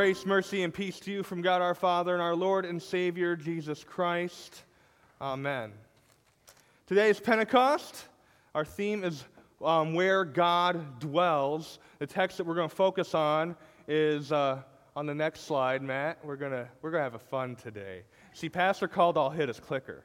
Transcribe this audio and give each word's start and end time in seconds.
Grace, 0.00 0.24
mercy, 0.24 0.62
and 0.62 0.72
peace 0.72 0.98
to 0.98 1.12
you 1.12 1.22
from 1.22 1.42
God 1.42 1.60
our 1.60 1.74
Father 1.74 2.14
and 2.14 2.22
our 2.22 2.34
Lord 2.34 2.64
and 2.64 2.82
Savior, 2.82 3.36
Jesus 3.36 3.84
Christ. 3.84 4.62
Amen. 5.20 5.72
Today 6.86 7.10
is 7.10 7.20
Pentecost. 7.20 8.06
Our 8.54 8.64
theme 8.64 9.04
is 9.04 9.26
um, 9.62 9.92
where 9.92 10.24
God 10.24 11.00
dwells. 11.00 11.80
The 11.98 12.06
text 12.06 12.38
that 12.38 12.44
we're 12.44 12.54
going 12.54 12.70
to 12.70 12.74
focus 12.74 13.14
on 13.14 13.54
is 13.88 14.32
uh, 14.32 14.62
on 14.96 15.04
the 15.04 15.14
next 15.14 15.40
slide, 15.40 15.82
Matt. 15.82 16.24
We're 16.24 16.36
going 16.36 16.66
we're 16.80 16.92
to 16.92 16.98
have 16.98 17.14
a 17.14 17.18
fun 17.18 17.54
today. 17.54 18.04
See, 18.32 18.48
Pastor 18.48 18.88
called 18.88 19.18
all 19.18 19.28
hit 19.28 19.48
his 19.48 19.60
clicker. 19.60 20.04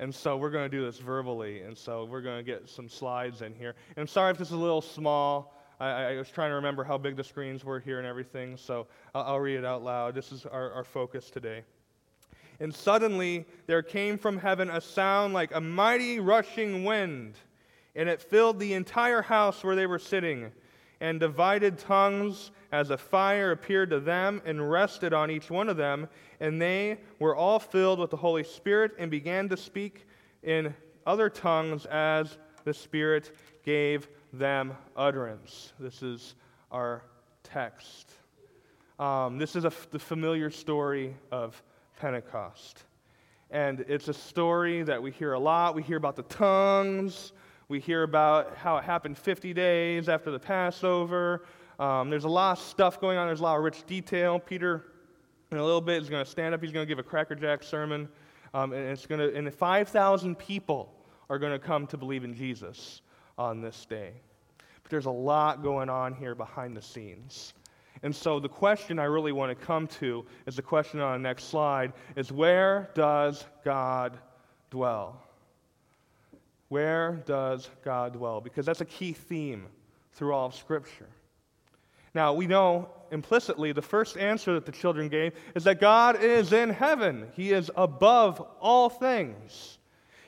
And 0.00 0.14
so 0.14 0.36
we're 0.36 0.50
going 0.50 0.70
to 0.70 0.76
do 0.76 0.84
this 0.84 0.98
verbally. 0.98 1.62
And 1.62 1.78
so 1.78 2.04
we're 2.04 2.20
going 2.20 2.44
to 2.44 2.52
get 2.52 2.68
some 2.68 2.90
slides 2.90 3.40
in 3.40 3.54
here. 3.54 3.74
And 3.96 4.02
I'm 4.02 4.06
sorry 4.06 4.32
if 4.32 4.36
this 4.36 4.48
is 4.48 4.54
a 4.54 4.58
little 4.58 4.82
small. 4.82 5.56
I, 5.80 5.88
I, 5.88 6.16
was 6.16 6.28
trying 6.28 6.50
to 6.50 6.54
remember 6.54 6.84
how 6.84 6.98
big 6.98 7.16
the 7.16 7.24
screens 7.24 7.64
were 7.64 7.80
here 7.80 7.98
and 7.98 8.06
everything, 8.06 8.56
so 8.56 8.86
I'll, 9.14 9.22
I'll 9.22 9.40
read 9.40 9.58
it 9.58 9.64
out 9.64 9.82
loud. 9.82 10.14
This 10.14 10.30
is 10.30 10.46
our, 10.46 10.72
our 10.72 10.84
focus 10.84 11.30
today. 11.30 11.62
And 12.60 12.74
suddenly 12.74 13.46
there 13.66 13.82
came 13.82 14.16
from 14.16 14.38
heaven 14.38 14.70
a 14.70 14.80
sound 14.80 15.34
like 15.34 15.54
a 15.54 15.60
mighty 15.60 16.20
rushing 16.20 16.84
wind, 16.84 17.34
and 17.96 18.08
it 18.08 18.20
filled 18.20 18.60
the 18.60 18.74
entire 18.74 19.22
house 19.22 19.64
where 19.64 19.76
they 19.76 19.86
were 19.86 19.98
sitting. 19.98 20.52
And 21.00 21.20
divided 21.20 21.78
tongues 21.78 22.52
as 22.72 22.90
a 22.90 22.96
fire 22.96 23.50
appeared 23.50 23.90
to 23.90 24.00
them 24.00 24.40
and 24.46 24.70
rested 24.70 25.12
on 25.12 25.30
each 25.30 25.50
one 25.50 25.68
of 25.68 25.76
them. 25.76 26.08
And 26.40 26.62
they 26.62 26.98
were 27.18 27.36
all 27.36 27.58
filled 27.58 27.98
with 27.98 28.10
the 28.10 28.16
Holy 28.16 28.44
Spirit 28.44 28.92
and 28.98 29.10
began 29.10 29.48
to 29.50 29.56
speak 29.56 30.06
in 30.42 30.74
other 31.04 31.28
tongues 31.28 31.84
as 31.86 32.38
the 32.64 32.72
Spirit 32.72 33.36
gave 33.64 34.08
them 34.38 34.76
utterance. 34.96 35.72
This 35.78 36.02
is 36.02 36.34
our 36.70 37.02
text. 37.42 38.12
Um, 38.98 39.38
this 39.38 39.56
is 39.56 39.64
the 39.90 39.98
familiar 39.98 40.50
story 40.50 41.16
of 41.30 41.60
Pentecost. 42.00 42.84
And 43.50 43.84
it's 43.88 44.08
a 44.08 44.14
story 44.14 44.82
that 44.82 45.02
we 45.02 45.10
hear 45.10 45.32
a 45.34 45.38
lot. 45.38 45.74
We 45.74 45.82
hear 45.82 45.96
about 45.96 46.16
the 46.16 46.22
tongues. 46.24 47.32
We 47.68 47.80
hear 47.80 48.02
about 48.02 48.56
how 48.56 48.76
it 48.76 48.84
happened 48.84 49.16
50 49.16 49.52
days 49.54 50.08
after 50.08 50.30
the 50.30 50.38
Passover. 50.38 51.44
Um, 51.78 52.10
there's 52.10 52.24
a 52.24 52.28
lot 52.28 52.58
of 52.58 52.64
stuff 52.64 53.00
going 53.00 53.18
on. 53.18 53.26
There's 53.26 53.40
a 53.40 53.44
lot 53.44 53.56
of 53.56 53.64
rich 53.64 53.84
detail. 53.86 54.38
Peter, 54.38 54.84
in 55.50 55.58
a 55.58 55.64
little 55.64 55.80
bit, 55.80 56.02
is 56.02 56.08
going 56.08 56.24
to 56.24 56.30
stand 56.30 56.54
up. 56.54 56.62
He's 56.62 56.72
going 56.72 56.86
to 56.86 56.88
give 56.88 56.98
a 56.98 57.08
Cracker 57.08 57.34
Jack 57.34 57.62
sermon. 57.62 58.08
Um, 58.52 58.72
and 58.72 58.82
it's 58.82 59.06
going 59.06 59.20
to, 59.20 59.36
and 59.36 59.52
5,000 59.52 60.38
people 60.38 60.92
are 61.30 61.38
going 61.38 61.52
to 61.52 61.58
come 61.58 61.86
to 61.88 61.96
believe 61.96 62.24
in 62.24 62.34
Jesus 62.34 63.00
on 63.38 63.60
this 63.60 63.86
day. 63.86 64.12
But 64.82 64.90
there's 64.90 65.06
a 65.06 65.10
lot 65.10 65.62
going 65.62 65.88
on 65.88 66.14
here 66.14 66.34
behind 66.34 66.76
the 66.76 66.82
scenes. 66.82 67.54
And 68.02 68.14
so 68.14 68.38
the 68.38 68.48
question 68.48 68.98
I 68.98 69.04
really 69.04 69.32
want 69.32 69.58
to 69.58 69.64
come 69.64 69.86
to 69.88 70.26
is 70.46 70.56
the 70.56 70.62
question 70.62 71.00
on 71.00 71.22
the 71.22 71.28
next 71.28 71.44
slide 71.44 71.92
is 72.16 72.30
where 72.30 72.90
does 72.94 73.44
God 73.64 74.18
dwell? 74.70 75.22
Where 76.68 77.22
does 77.24 77.70
God 77.84 78.14
dwell? 78.14 78.40
Because 78.40 78.66
that's 78.66 78.80
a 78.80 78.86
key 78.86 79.12
theme 79.12 79.66
through 80.12 80.34
all 80.34 80.46
of 80.46 80.54
Scripture. 80.54 81.08
Now, 82.14 82.32
we 82.32 82.46
know 82.46 82.88
implicitly 83.10 83.72
the 83.72 83.82
first 83.82 84.16
answer 84.16 84.54
that 84.54 84.66
the 84.66 84.72
children 84.72 85.08
gave 85.08 85.32
is 85.54 85.64
that 85.64 85.80
God 85.80 86.22
is 86.22 86.52
in 86.52 86.70
heaven. 86.70 87.28
He 87.34 87.52
is 87.52 87.70
above 87.76 88.40
all 88.60 88.88
things. 88.88 89.78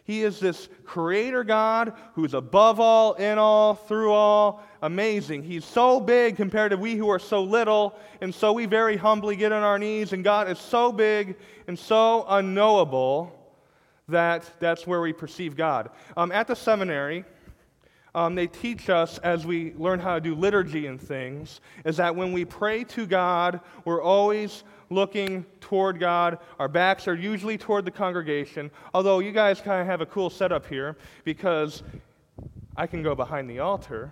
He 0.07 0.23
is 0.23 0.39
this 0.39 0.69
creator 0.85 1.43
God 1.43 1.93
who's 2.15 2.33
above 2.33 2.79
all, 2.79 3.15
in 3.15 3.39
all, 3.39 3.75
through 3.75 4.13
all. 4.13 4.63
Amazing. 4.81 5.43
He's 5.43 5.65
so 5.65 5.99
big 5.99 6.37
compared 6.37 6.71
to 6.71 6.77
we 6.77 6.95
who 6.95 7.09
are 7.11 7.19
so 7.19 7.43
little. 7.43 7.99
And 8.21 8.33
so 8.33 8.53
we 8.53 8.67
very 8.67 8.97
humbly 8.97 9.35
get 9.35 9.51
on 9.51 9.65
our 9.65 9.81
knees, 9.81 10.13
and 10.13 10.23
God 10.23 10.49
is 10.49 10.61
so 10.61 10.93
big 10.93 11.37
and 11.67 11.77
so 11.77 12.25
unknowable 12.29 13.33
that 14.07 14.49
that's 14.61 14.87
where 14.87 15.01
we 15.01 15.13
perceive 15.13 15.57
God. 15.57 15.91
Um, 16.17 16.31
at 16.31 16.47
the 16.47 16.55
seminary, 16.55 17.25
um, 18.15 18.37
they 18.37 18.47
teach 18.47 18.89
us 18.89 19.19
as 19.19 19.45
we 19.45 19.75
learn 19.75 19.99
how 19.99 20.15
to 20.15 20.21
do 20.21 20.37
liturgy 20.37 20.87
and 20.87 21.01
things, 21.01 21.61
is 21.85 21.97
that 21.97 22.15
when 22.15 22.33
we 22.33 22.45
pray 22.45 22.85
to 22.85 23.07
God, 23.07 23.61
we're 23.85 24.01
always 24.01 24.63
looking 24.91 25.45
toward 25.61 25.99
God. 25.99 26.39
Our 26.59 26.69
backs 26.69 27.09
are 27.09 27.15
usually 27.15 27.59
toward 27.59 27.85
the 27.85 27.91
congregation, 27.91 28.71
although 28.95 29.19
you 29.19 29.33
guys 29.33 29.61
kind 29.61 29.81
of 29.81 29.87
have 29.87 30.01
a 30.01 30.07
cool 30.07 30.31
setup 30.31 30.67
here 30.67 30.97
because 31.25 31.83
I 32.77 32.87
can 32.87 33.03
go 33.03 33.15
behind 33.15 33.49
the 33.51 33.61
altar 33.61 34.11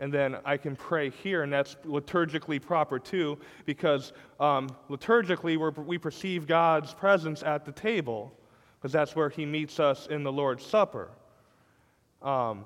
and 0.00 0.12
then 0.12 0.38
I 0.46 0.56
can 0.56 0.74
pray 0.74 1.10
here, 1.10 1.42
and 1.42 1.52
that's 1.52 1.76
liturgically 1.84 2.60
proper 2.60 2.98
too, 2.98 3.38
because 3.66 4.14
um, 4.40 4.70
liturgically 4.88 5.58
we 5.86 5.98
perceive 5.98 6.46
God's 6.46 6.94
presence 6.94 7.42
at 7.42 7.66
the 7.66 7.72
table, 7.72 8.32
because 8.78 8.92
that's 8.92 9.14
where 9.14 9.28
He 9.28 9.44
meets 9.44 9.78
us 9.78 10.06
in 10.06 10.22
the 10.22 10.32
Lord's 10.32 10.64
Supper. 10.64 11.10
Um, 12.22 12.64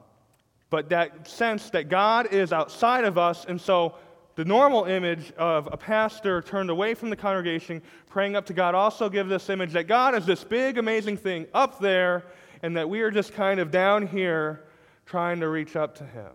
but 0.71 0.89
that 0.91 1.27
sense 1.27 1.71
that 1.71 1.89
God 1.89 2.33
is 2.33 2.53
outside 2.53 3.05
of 3.05 3.19
us, 3.19 3.45
and 3.47 3.61
so 3.61 3.97
the 4.37 4.45
normal 4.45 4.85
image 4.85 5.33
of 5.33 5.69
a 5.71 5.77
pastor 5.77 6.43
turned 6.43 6.71
away 6.71 6.95
from 6.95 7.11
the 7.11 7.17
congregation, 7.17 7.83
praying 8.09 8.35
up 8.35 8.47
to 8.47 8.53
God, 8.53 8.75
also 8.75 9.09
gives 9.09 9.29
this 9.29 9.49
image 9.49 9.73
that 9.73 9.87
God 9.87 10.15
is 10.15 10.27
this 10.27 10.43
big, 10.43 10.77
amazing 10.79 11.17
thing 11.17 11.47
up 11.55 11.79
there, 11.79 12.25
and 12.63 12.77
that 12.77 12.89
we 12.89 13.03
are 13.03 13.11
just 13.11 13.33
kind 13.33 13.61
of 13.61 13.71
down 13.71 14.07
here 14.07 14.65
trying 15.07 15.41
to 15.41 15.49
reach 15.49 15.77
up 15.77 15.95
to 15.97 16.05
Him. 16.05 16.31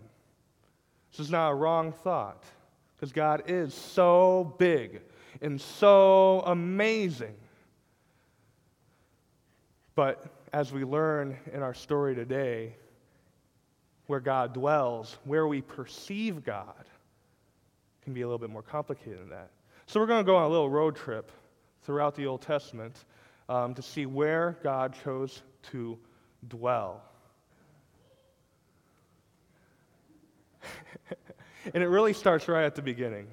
This 1.12 1.20
is 1.20 1.32
not 1.32 1.50
a 1.50 1.56
wrong 1.56 1.92
thought, 1.92 2.44
because 2.96 3.12
God 3.12 3.44
is 3.48 3.74
so 3.74 4.56
big 4.58 5.02
and 5.42 5.60
so 5.60 6.42
amazing. 6.46 7.36
But 9.96 10.24
as 10.54 10.72
we 10.72 10.86
learn 10.86 11.38
in 11.52 11.62
our 11.62 11.74
story 11.74 12.16
today, 12.16 12.76
where 14.08 14.20
God 14.20 14.54
dwells, 14.54 15.18
where 15.26 15.48
we 15.48 15.62
perceive 15.62 16.44
God, 16.44 16.86
can 18.10 18.16
be 18.16 18.22
a 18.22 18.26
little 18.26 18.40
bit 18.40 18.50
more 18.50 18.64
complicated 18.64 19.20
than 19.20 19.30
that. 19.30 19.52
So 19.86 20.00
we're 20.00 20.08
going 20.08 20.26
to 20.26 20.26
go 20.26 20.36
on 20.36 20.46
a 20.46 20.50
little 20.50 20.68
road 20.68 20.96
trip 20.96 21.32
throughout 21.84 22.16
the 22.16 22.26
Old 22.26 22.42
Testament 22.42 23.06
um, 23.48 23.76
to 23.76 23.84
see 23.84 24.08
where 24.08 24.58
God 24.64 24.96
chose 25.04 25.44
to 25.72 25.96
dwell. 26.48 27.04
and 31.72 31.84
it 31.84 31.88
really 31.88 32.14
starts 32.14 32.48
right 32.48 32.64
at 32.66 32.74
the 32.74 32.82
beginning. 32.82 33.28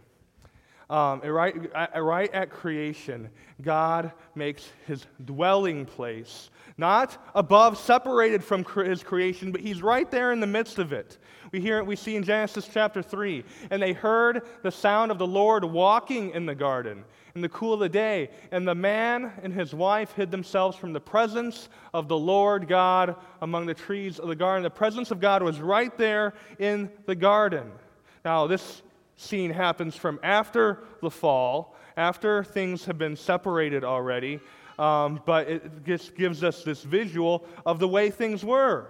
Um, 0.89 1.21
right, 1.21 1.55
right 1.97 2.33
at 2.33 2.51
creation, 2.51 3.29
God 3.61 4.13
makes 4.37 4.69
his 4.87 5.05
dwelling 5.25 5.85
place, 5.85 6.51
not 6.79 7.19
above, 7.35 7.77
separated 7.77 8.45
from 8.45 8.65
his 8.65 9.03
creation, 9.03 9.51
but 9.51 9.61
he's 9.61 9.83
right 9.83 10.09
there 10.09 10.33
in 10.33 10.39
the 10.39 10.47
midst 10.47 10.79
of 10.79 10.93
it. 10.93 11.19
We 11.51 11.61
hear 11.61 11.79
it, 11.79 11.87
we 11.87 11.97
see 11.97 12.15
in 12.15 12.23
Genesis 12.23 12.69
chapter 12.73 13.03
3. 13.03 13.45
And 13.71 13.83
they 13.83 13.95
heard 13.95 14.43
the 14.63 14.71
sound 14.71 15.11
of 15.11 15.19
the 15.19 15.27
Lord 15.27 15.65
walking 15.65 16.31
in 16.31 16.47
the 16.47 16.55
garden 16.55 17.05
in 17.37 17.43
the 17.43 17.49
cool 17.51 17.75
of 17.75 17.81
the 17.81 17.89
day. 17.89 18.31
And 18.51 18.67
the 18.67 18.75
man 18.75 19.33
and 19.43 19.53
his 19.53 19.75
wife 19.75 20.13
hid 20.13 20.31
themselves 20.31 20.77
from 20.77 20.93
the 20.93 21.01
presence 21.01 21.69
of 21.93 22.09
the 22.09 22.19
Lord 22.19 22.67
God 22.67 23.15
among 23.43 23.67
the 23.67 23.75
trees 23.75 24.19
of 24.19 24.29
the 24.29 24.35
garden. 24.35 24.63
The 24.63 24.71
presence 24.71 25.11
of 25.11 25.21
God 25.21 25.43
was 25.43 25.61
right 25.61 25.97
there 25.99 26.35
in 26.59 26.91
the 27.05 27.15
garden. 27.15 27.71
Now, 28.25 28.47
this 28.47 28.83
scene 29.17 29.51
happens 29.51 29.97
from 29.97 30.21
after 30.23 30.85
the 31.01 31.11
fall, 31.11 31.75
after 31.97 32.45
things 32.45 32.85
have 32.85 32.99
been 32.99 33.17
separated 33.17 33.83
already, 33.85 34.41
um, 34.79 35.21
but 35.25 35.49
it 35.49 35.85
just 35.85 36.15
gives 36.15 36.45
us 36.45 36.63
this 36.63 36.83
visual 36.83 37.47
of 37.65 37.79
the 37.79 37.89
way 37.89 38.11
things 38.11 38.45
were. 38.45 38.89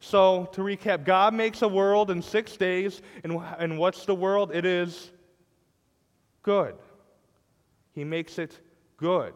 So, 0.00 0.46
to 0.52 0.62
recap, 0.62 1.04
God 1.04 1.32
makes 1.32 1.62
a 1.62 1.68
world 1.68 2.10
in 2.10 2.22
six 2.22 2.56
days, 2.56 3.02
and, 3.22 3.40
and 3.58 3.78
what's 3.78 4.04
the 4.04 4.14
world? 4.14 4.50
It 4.52 4.64
is 4.64 5.10
good. 6.42 6.74
He 7.94 8.02
makes 8.02 8.38
it 8.38 8.58
good. 8.96 9.34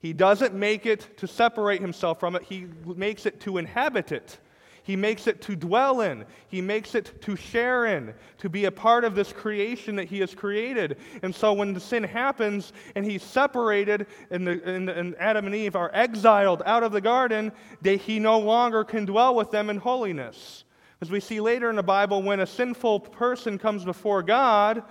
He 0.00 0.14
doesn't 0.14 0.54
make 0.54 0.86
it 0.86 1.18
to 1.18 1.26
separate 1.26 1.82
himself 1.82 2.18
from 2.18 2.34
it, 2.36 2.42
He 2.44 2.66
makes 2.86 3.26
it 3.26 3.40
to 3.40 3.58
inhabit 3.58 4.12
it. 4.12 4.38
He 4.82 4.96
makes 4.96 5.26
it 5.26 5.40
to 5.42 5.56
dwell 5.56 6.00
in. 6.00 6.24
He 6.48 6.60
makes 6.60 6.94
it 6.94 7.20
to 7.22 7.36
share 7.36 7.86
in, 7.86 8.14
to 8.38 8.48
be 8.48 8.64
a 8.64 8.72
part 8.72 9.04
of 9.04 9.14
this 9.14 9.32
creation 9.32 9.96
that 9.96 10.08
He 10.08 10.20
has 10.20 10.34
created. 10.34 10.96
And 11.22 11.34
so 11.34 11.52
when 11.52 11.72
the 11.72 11.80
sin 11.80 12.02
happens 12.02 12.72
and 12.94 13.04
He's 13.04 13.22
separated 13.22 14.06
and, 14.30 14.46
the, 14.46 14.62
and, 14.64 14.88
and 14.88 15.14
Adam 15.18 15.46
and 15.46 15.54
Eve 15.54 15.76
are 15.76 15.90
exiled 15.92 16.62
out 16.66 16.82
of 16.82 16.92
the 16.92 17.00
garden, 17.00 17.52
they, 17.82 17.96
He 17.96 18.18
no 18.18 18.38
longer 18.38 18.84
can 18.84 19.04
dwell 19.04 19.34
with 19.34 19.50
them 19.50 19.70
in 19.70 19.76
holiness. 19.76 20.64
As 21.00 21.10
we 21.10 21.20
see 21.20 21.40
later 21.40 21.70
in 21.70 21.76
the 21.76 21.82
Bible, 21.82 22.22
when 22.22 22.40
a 22.40 22.46
sinful 22.46 23.00
person 23.00 23.58
comes 23.58 23.84
before 23.84 24.22
God, 24.22 24.82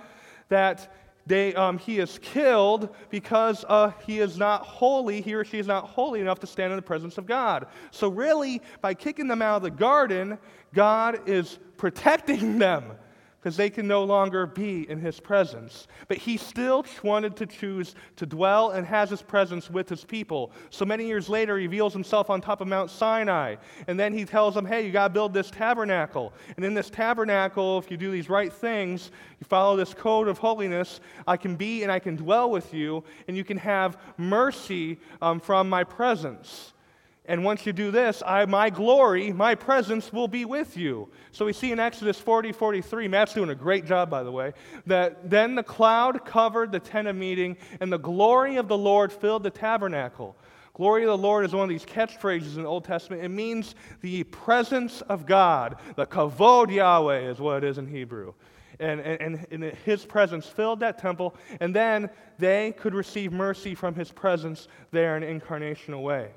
that 0.48 0.92
they, 1.30 1.54
um, 1.54 1.78
he 1.78 2.00
is 2.00 2.18
killed 2.18 2.92
because 3.08 3.64
uh, 3.68 3.92
he 4.04 4.18
is 4.18 4.36
not 4.36 4.62
holy, 4.62 5.20
he 5.20 5.32
or 5.32 5.44
she 5.44 5.60
is 5.60 5.66
not 5.68 5.86
holy 5.86 6.20
enough 6.20 6.40
to 6.40 6.46
stand 6.46 6.72
in 6.72 6.76
the 6.76 6.82
presence 6.82 7.18
of 7.18 7.26
God. 7.26 7.68
So, 7.92 8.08
really, 8.08 8.60
by 8.80 8.94
kicking 8.94 9.28
them 9.28 9.40
out 9.40 9.58
of 9.58 9.62
the 9.62 9.70
garden, 9.70 10.38
God 10.74 11.28
is 11.28 11.60
protecting 11.76 12.58
them 12.58 12.92
because 13.40 13.56
they 13.56 13.70
can 13.70 13.88
no 13.88 14.04
longer 14.04 14.44
be 14.46 14.88
in 14.90 15.00
his 15.00 15.18
presence. 15.18 15.88
But 16.08 16.18
he 16.18 16.36
still 16.36 16.84
wanted 17.02 17.36
to 17.36 17.46
choose 17.46 17.94
to 18.16 18.26
dwell 18.26 18.72
and 18.72 18.86
has 18.86 19.08
his 19.08 19.22
presence 19.22 19.70
with 19.70 19.88
his 19.88 20.04
people. 20.04 20.52
So 20.68 20.84
many 20.84 21.06
years 21.06 21.28
later, 21.30 21.58
he 21.58 21.66
reveals 21.66 21.94
himself 21.94 22.28
on 22.28 22.42
top 22.42 22.60
of 22.60 22.68
Mount 22.68 22.90
Sinai. 22.90 23.56
And 23.86 23.98
then 23.98 24.12
he 24.12 24.26
tells 24.26 24.54
them, 24.54 24.66
hey, 24.66 24.84
you 24.84 24.92
got 24.92 25.08
to 25.08 25.14
build 25.14 25.32
this 25.32 25.50
tabernacle. 25.50 26.34
And 26.56 26.64
in 26.64 26.74
this 26.74 26.90
tabernacle, 26.90 27.78
if 27.78 27.90
you 27.90 27.96
do 27.96 28.10
these 28.10 28.28
right 28.28 28.52
things, 28.52 29.10
you 29.38 29.46
follow 29.46 29.74
this 29.74 29.94
code 29.94 30.28
of 30.28 30.36
holiness, 30.36 31.00
I 31.26 31.38
can 31.38 31.56
be 31.56 31.82
and 31.82 31.90
I 31.90 31.98
can 31.98 32.16
dwell 32.16 32.50
with 32.50 32.74
you, 32.74 33.04
and 33.26 33.36
you 33.36 33.44
can 33.44 33.56
have 33.56 33.96
mercy 34.18 34.98
um, 35.22 35.40
from 35.40 35.68
my 35.68 35.82
presence. 35.82 36.74
And 37.30 37.44
once 37.44 37.64
you 37.64 37.72
do 37.72 37.92
this, 37.92 38.24
I, 38.26 38.44
my 38.46 38.70
glory, 38.70 39.32
my 39.32 39.54
presence 39.54 40.12
will 40.12 40.26
be 40.26 40.44
with 40.44 40.76
you. 40.76 41.08
So 41.30 41.44
we 41.44 41.52
see 41.52 41.70
in 41.70 41.78
Exodus 41.78 42.18
40, 42.18 42.50
43, 42.50 43.06
Matt's 43.06 43.34
doing 43.34 43.50
a 43.50 43.54
great 43.54 43.86
job, 43.86 44.10
by 44.10 44.24
the 44.24 44.32
way, 44.32 44.52
that 44.86 45.30
then 45.30 45.54
the 45.54 45.62
cloud 45.62 46.24
covered 46.24 46.72
the 46.72 46.80
tent 46.80 47.06
of 47.06 47.14
meeting, 47.14 47.56
and 47.78 47.92
the 47.92 48.00
glory 48.00 48.56
of 48.56 48.66
the 48.66 48.76
Lord 48.76 49.12
filled 49.12 49.44
the 49.44 49.50
tabernacle. 49.50 50.36
Glory 50.74 51.04
of 51.04 51.10
the 51.10 51.18
Lord 51.18 51.44
is 51.44 51.52
one 51.52 51.62
of 51.62 51.68
these 51.68 51.84
catchphrases 51.84 52.56
in 52.56 52.64
the 52.64 52.68
Old 52.68 52.84
Testament. 52.84 53.22
It 53.22 53.28
means 53.28 53.76
the 54.00 54.24
presence 54.24 55.00
of 55.02 55.24
God. 55.24 55.76
The 55.94 56.06
kavod 56.06 56.74
Yahweh 56.74 57.30
is 57.30 57.38
what 57.38 57.62
it 57.62 57.64
is 57.70 57.78
in 57.78 57.86
Hebrew. 57.86 58.34
And, 58.80 59.00
and, 59.00 59.46
and 59.52 59.62
his 59.84 60.04
presence 60.04 60.46
filled 60.46 60.80
that 60.80 60.98
temple, 60.98 61.36
and 61.60 61.76
then 61.76 62.10
they 62.40 62.72
could 62.72 62.92
receive 62.92 63.30
mercy 63.30 63.76
from 63.76 63.94
his 63.94 64.10
presence 64.10 64.66
there 64.90 65.16
in 65.16 65.40
incarnational 65.40 66.02
way. 66.02 66.30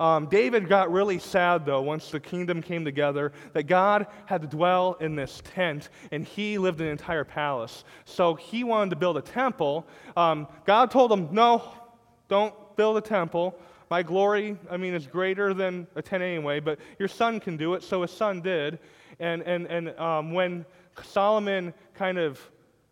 Um, 0.00 0.26
David 0.26 0.68
got 0.68 0.92
really 0.92 1.18
sad, 1.18 1.66
though, 1.66 1.82
once 1.82 2.10
the 2.10 2.20
kingdom 2.20 2.62
came 2.62 2.84
together, 2.84 3.32
that 3.52 3.64
God 3.64 4.06
had 4.26 4.42
to 4.42 4.48
dwell 4.48 4.96
in 5.00 5.16
this 5.16 5.42
tent 5.54 5.88
and 6.12 6.24
he 6.24 6.56
lived 6.56 6.80
in 6.80 6.86
an 6.86 6.92
entire 6.92 7.24
palace. 7.24 7.84
So 8.04 8.34
he 8.34 8.62
wanted 8.62 8.90
to 8.90 8.96
build 8.96 9.16
a 9.16 9.22
temple. 9.22 9.86
Um, 10.16 10.46
God 10.64 10.90
told 10.90 11.10
him, 11.10 11.28
No, 11.32 11.62
don't 12.28 12.54
build 12.76 12.96
a 12.96 13.00
temple. 13.00 13.58
My 13.90 14.02
glory, 14.02 14.56
I 14.70 14.76
mean, 14.76 14.94
is 14.94 15.06
greater 15.06 15.54
than 15.54 15.86
a 15.96 16.02
tent 16.02 16.22
anyway, 16.22 16.60
but 16.60 16.78
your 16.98 17.08
son 17.08 17.40
can 17.40 17.56
do 17.56 17.74
it. 17.74 17.82
So 17.82 18.02
his 18.02 18.10
son 18.10 18.40
did. 18.40 18.78
And, 19.18 19.42
and, 19.42 19.66
and 19.66 19.98
um, 19.98 20.32
when 20.32 20.66
Solomon 21.02 21.72
kind 21.94 22.18
of 22.18 22.38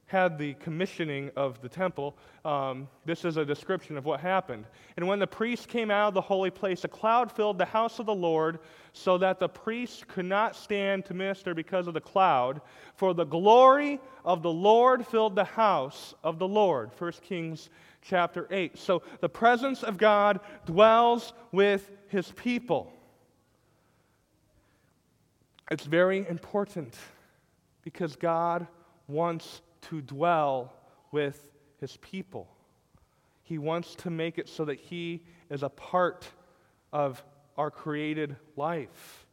had 0.07 0.39
the 0.39 0.55
commissioning 0.55 1.31
of 1.35 1.61
the 1.61 1.69
temple, 1.69 2.17
um, 2.45 2.89
this 3.05 3.25
is 3.25 3.37
a 3.37 3.45
description 3.45 3.97
of 3.97 4.05
what 4.05 4.21
happened. 4.21 4.65
And 4.97 5.07
when 5.09 5.19
the 5.19 5.27
priests 5.27 5.67
came 5.67 5.91
out 5.91 6.09
of 6.09 6.15
the 6.15 6.21
holy 6.21 6.51
place, 6.51 6.85
a 6.85 6.89
cloud 6.89 7.31
filled 7.31 7.59
the 7.59 7.65
house 7.65 7.99
of 7.99 8.07
the 8.07 8.15
Lord, 8.15 8.61
so 8.93 9.19
that 9.19 9.41
the 9.41 9.49
priests 9.49 10.05
could 10.07 10.25
not 10.25 10.55
stand 10.55 11.05
to 11.07 11.15
minister 11.15 11.55
because 11.55 11.89
of 11.89 11.95
the 11.95 12.01
cloud. 12.01 12.61
For 12.95 13.15
the 13.15 13.25
glory 13.25 14.01
of 14.25 14.43
the 14.43 14.53
Lord 14.53 15.05
filled 15.05 15.35
the 15.35 15.45
house 15.45 16.15
of 16.23 16.39
the 16.39 16.49
Lord. 16.49 16.91
1 16.99 17.13
Kings 17.23 17.69
chapter 18.01 18.47
8. 18.51 18.79
So 18.79 19.03
the 19.21 19.29
presence 19.29 19.83
of 19.83 19.99
God 19.99 20.39
dwells 20.67 21.33
with 21.51 21.91
his 22.09 22.31
people. 22.33 22.93
It's 25.73 25.85
very 25.85 26.27
important 26.29 26.95
because 27.83 28.15
God 28.15 28.69
wants 29.09 29.63
to 29.91 30.01
dwell 30.01 30.73
with 31.13 31.51
his 31.81 31.97
people. 31.99 32.49
He 33.43 33.59
wants 33.59 33.95
to 33.97 34.11
make 34.11 34.39
it 34.39 34.49
so 34.49 34.65
that 34.65 34.79
he 34.79 35.23
is 35.51 35.63
a 35.63 35.69
part 35.69 36.29
of 36.93 37.23
our 37.57 37.71
created 37.71 38.37
life. 38.57 39.27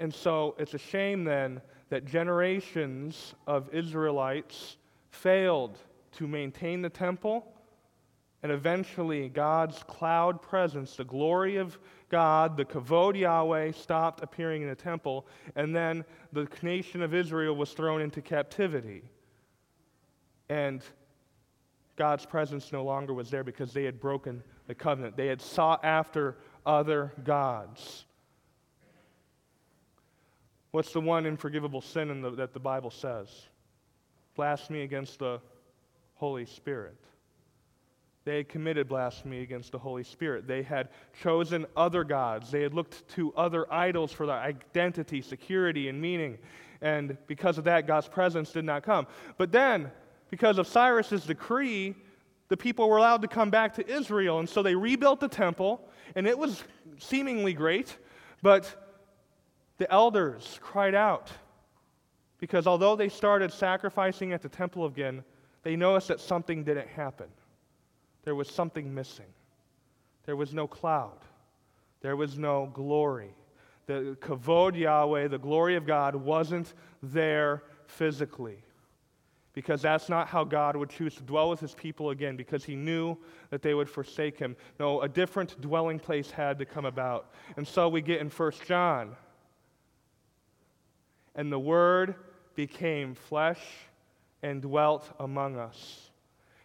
And 0.00 0.14
so 0.14 0.54
it's 0.58 0.74
a 0.74 0.78
shame 0.78 1.24
then 1.24 1.60
that 1.88 2.04
generations 2.04 3.34
of 3.46 3.72
Israelites 3.74 4.76
failed 5.10 5.78
to 6.12 6.26
maintain 6.26 6.82
the 6.82 6.90
temple. 6.90 7.46
And 8.42 8.52
eventually, 8.52 9.28
God's 9.28 9.82
cloud 9.84 10.40
presence, 10.40 10.94
the 10.94 11.04
glory 11.04 11.56
of 11.56 11.78
God, 12.08 12.56
the 12.56 12.64
Kavod 12.64 13.16
Yahweh, 13.16 13.72
stopped 13.72 14.22
appearing 14.22 14.62
in 14.62 14.68
the 14.68 14.74
temple. 14.74 15.26
And 15.56 15.74
then 15.74 16.04
the 16.32 16.48
nation 16.62 17.02
of 17.02 17.14
Israel 17.14 17.54
was 17.54 17.72
thrown 17.72 18.00
into 18.00 18.22
captivity 18.22 19.02
and 20.48 20.82
God's 21.96 22.24
presence 22.24 22.72
no 22.72 22.84
longer 22.84 23.12
was 23.12 23.30
there 23.30 23.44
because 23.44 23.72
they 23.72 23.84
had 23.84 24.00
broken 24.00 24.42
the 24.66 24.74
covenant. 24.74 25.16
They 25.16 25.26
had 25.26 25.40
sought 25.40 25.84
after 25.84 26.36
other 26.64 27.12
gods. 27.24 28.04
What's 30.70 30.92
the 30.92 31.00
one 31.00 31.26
unforgivable 31.26 31.80
sin 31.80 32.22
the, 32.22 32.30
that 32.32 32.52
the 32.52 32.60
Bible 32.60 32.90
says? 32.90 33.28
Blasphemy 34.36 34.82
against 34.82 35.18
the 35.18 35.40
Holy 36.14 36.46
Spirit. 36.46 36.96
They 38.28 38.36
had 38.36 38.50
committed 38.50 38.90
blasphemy 38.90 39.40
against 39.40 39.72
the 39.72 39.78
Holy 39.78 40.04
Spirit. 40.04 40.46
They 40.46 40.62
had 40.62 40.90
chosen 41.22 41.64
other 41.74 42.04
gods. 42.04 42.50
They 42.50 42.60
had 42.60 42.74
looked 42.74 43.08
to 43.14 43.32
other 43.32 43.72
idols 43.72 44.12
for 44.12 44.26
their 44.26 44.36
identity, 44.36 45.22
security, 45.22 45.88
and 45.88 45.98
meaning. 45.98 46.36
And 46.82 47.16
because 47.26 47.56
of 47.56 47.64
that, 47.64 47.86
God's 47.86 48.06
presence 48.06 48.52
did 48.52 48.66
not 48.66 48.82
come. 48.82 49.06
But 49.38 49.50
then, 49.50 49.90
because 50.28 50.58
of 50.58 50.66
Cyrus's 50.66 51.24
decree, 51.24 51.94
the 52.48 52.56
people 52.58 52.90
were 52.90 52.98
allowed 52.98 53.22
to 53.22 53.28
come 53.28 53.48
back 53.48 53.72
to 53.76 53.90
Israel. 53.90 54.40
And 54.40 54.48
so 54.48 54.62
they 54.62 54.74
rebuilt 54.74 55.20
the 55.20 55.28
temple, 55.28 55.88
and 56.14 56.26
it 56.26 56.38
was 56.38 56.62
seemingly 56.98 57.54
great, 57.54 57.96
but 58.42 58.92
the 59.78 59.90
elders 59.90 60.58
cried 60.60 60.94
out 60.94 61.30
because 62.36 62.66
although 62.66 62.94
they 62.94 63.08
started 63.08 63.54
sacrificing 63.54 64.34
at 64.34 64.42
the 64.42 64.50
temple 64.50 64.84
again, 64.84 65.24
they 65.62 65.76
noticed 65.76 66.08
that 66.08 66.20
something 66.20 66.62
didn't 66.62 66.88
happen. 66.88 67.28
There 68.28 68.34
was 68.34 68.50
something 68.50 68.94
missing. 68.94 69.32
There 70.26 70.36
was 70.36 70.52
no 70.52 70.66
cloud, 70.66 71.16
there 72.02 72.14
was 72.14 72.36
no 72.36 72.70
glory. 72.74 73.34
The 73.86 74.18
kavod 74.20 74.76
Yahweh, 74.76 75.28
the 75.28 75.38
glory 75.38 75.76
of 75.76 75.86
God, 75.86 76.14
wasn't 76.14 76.74
there 77.02 77.62
physically 77.86 78.62
because 79.54 79.80
that's 79.80 80.10
not 80.10 80.28
how 80.28 80.44
God 80.44 80.76
would 80.76 80.90
choose 80.90 81.14
to 81.14 81.22
dwell 81.22 81.48
with 81.48 81.60
his 81.60 81.74
people 81.74 82.10
again, 82.10 82.36
because 82.36 82.66
he 82.66 82.76
knew 82.76 83.16
that 83.48 83.62
they 83.62 83.72
would 83.72 83.88
forsake 83.88 84.38
him. 84.38 84.56
No, 84.78 85.00
a 85.00 85.08
different 85.08 85.58
dwelling 85.62 85.98
place 85.98 86.30
had 86.30 86.58
to 86.58 86.66
come 86.66 86.84
about. 86.84 87.32
And 87.56 87.66
so 87.66 87.88
we 87.88 88.02
get 88.02 88.20
in 88.20 88.28
1 88.28 88.52
John. 88.66 89.16
And 91.34 91.50
the 91.50 91.58
Word 91.58 92.14
became 92.54 93.14
flesh 93.14 93.62
and 94.42 94.60
dwelt 94.60 95.10
among 95.18 95.56
us. 95.56 96.07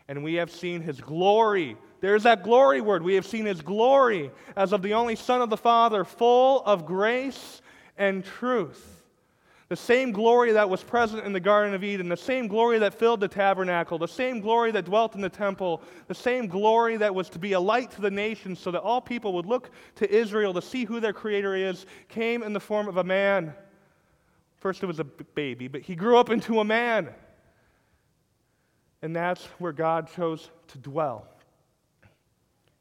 And 0.07 0.23
we 0.23 0.35
have 0.35 0.51
seen 0.51 0.81
his 0.81 0.99
glory. 0.99 1.77
There's 2.01 2.23
that 2.23 2.43
glory 2.43 2.81
word. 2.81 3.03
We 3.03 3.15
have 3.15 3.25
seen 3.25 3.45
his 3.45 3.61
glory 3.61 4.31
as 4.55 4.73
of 4.73 4.81
the 4.81 4.93
only 4.93 5.15
Son 5.15 5.41
of 5.41 5.49
the 5.49 5.57
Father, 5.57 6.03
full 6.03 6.61
of 6.65 6.85
grace 6.85 7.61
and 7.97 8.23
truth. 8.23 9.03
The 9.69 9.77
same 9.77 10.11
glory 10.11 10.51
that 10.51 10.69
was 10.69 10.83
present 10.83 11.25
in 11.25 11.33
the 11.33 11.39
Garden 11.39 11.73
of 11.73 11.83
Eden, 11.83 12.09
the 12.09 12.17
same 12.17 12.47
glory 12.47 12.77
that 12.79 12.93
filled 12.93 13.21
the 13.21 13.27
tabernacle, 13.27 13.97
the 13.97 14.07
same 14.07 14.39
glory 14.39 14.71
that 14.71 14.85
dwelt 14.85 15.15
in 15.15 15.21
the 15.21 15.29
temple, 15.29 15.81
the 16.07 16.13
same 16.13 16.47
glory 16.47 16.97
that 16.97 17.15
was 17.15 17.29
to 17.29 17.39
be 17.39 17.53
a 17.53 17.59
light 17.59 17.89
to 17.91 18.01
the 18.01 18.11
nations 18.11 18.59
so 18.59 18.69
that 18.71 18.81
all 18.81 19.01
people 19.01 19.33
would 19.33 19.45
look 19.45 19.71
to 19.95 20.13
Israel 20.13 20.53
to 20.53 20.61
see 20.61 20.83
who 20.83 20.99
their 20.99 21.13
Creator 21.13 21.55
is, 21.55 21.85
came 22.09 22.43
in 22.43 22.53
the 22.53 22.59
form 22.59 22.87
of 22.87 22.97
a 22.97 23.03
man. 23.03 23.53
First, 24.57 24.83
it 24.83 24.85
was 24.85 24.99
a 24.99 25.05
baby, 25.05 25.67
but 25.67 25.81
he 25.81 25.95
grew 25.95 26.17
up 26.17 26.29
into 26.29 26.59
a 26.59 26.63
man. 26.65 27.09
And 29.03 29.13
that's 29.13 29.43
where 29.59 29.73
God 29.73 30.09
chose 30.15 30.49
to 30.69 30.77
dwell. 30.79 31.27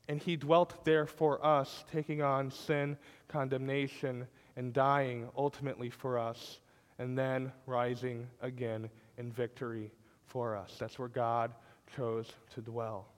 And 0.09 0.23
he 0.23 0.37
dwelt 0.37 0.85
there 0.85 1.05
for 1.05 1.45
us, 1.45 1.85
taking 1.91 2.23
on 2.23 2.51
sin, 2.51 2.97
condemnation, 3.27 4.29
and 4.57 4.73
dying 4.73 5.29
ultimately 5.37 5.91
for 5.91 6.19
us 6.19 6.61
and 6.99 7.19
then 7.19 7.51
rising 7.67 8.29
again 8.41 8.89
in 9.19 9.33
victory 9.33 9.91
for 10.27 10.57
us. 10.57 10.77
That's 10.79 10.97
where 10.97 11.09
God 11.09 11.53
chose 11.97 12.29
to 12.55 12.61
dwell. 12.61 13.09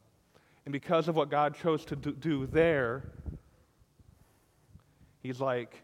And 0.64 0.73
because 0.73 1.06
of 1.06 1.14
what 1.14 1.28
God 1.28 1.54
chose 1.54 1.84
to 1.87 1.96
do 1.96 2.46
there, 2.46 3.02
He's 5.23 5.40
like, 5.40 5.82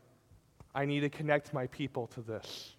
I 0.75 0.87
need 0.87 1.01
to 1.01 1.11
connect 1.11 1.53
my 1.53 1.67
people 1.67 2.07
to 2.09 2.23
this. 2.23 2.75